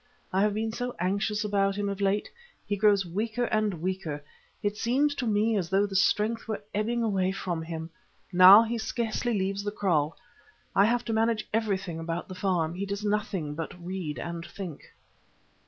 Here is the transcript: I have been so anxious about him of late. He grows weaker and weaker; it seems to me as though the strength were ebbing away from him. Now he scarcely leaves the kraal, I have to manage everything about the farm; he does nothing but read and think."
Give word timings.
I 0.33 0.41
have 0.41 0.55
been 0.55 0.71
so 0.71 0.95
anxious 0.97 1.43
about 1.43 1.75
him 1.75 1.87
of 1.87 2.01
late. 2.01 2.27
He 2.65 2.75
grows 2.75 3.05
weaker 3.05 3.43
and 3.43 3.75
weaker; 3.83 4.23
it 4.63 4.75
seems 4.75 5.13
to 5.13 5.27
me 5.27 5.55
as 5.55 5.69
though 5.69 5.85
the 5.85 5.95
strength 5.95 6.47
were 6.47 6.63
ebbing 6.73 7.03
away 7.03 7.31
from 7.31 7.61
him. 7.61 7.91
Now 8.33 8.63
he 8.63 8.79
scarcely 8.79 9.37
leaves 9.37 9.63
the 9.63 9.69
kraal, 9.69 10.17
I 10.75 10.85
have 10.85 11.05
to 11.05 11.13
manage 11.13 11.47
everything 11.53 11.99
about 11.99 12.27
the 12.29 12.33
farm; 12.33 12.73
he 12.73 12.87
does 12.87 13.05
nothing 13.05 13.53
but 13.53 13.79
read 13.79 14.17
and 14.17 14.43
think." 14.43 14.81